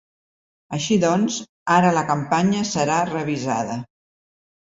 Així 0.77 0.95
doncs, 1.01 1.35
ara 1.75 1.91
la 1.97 2.03
campanya 2.09 2.63
serà 2.71 2.97
revisada. 3.11 3.77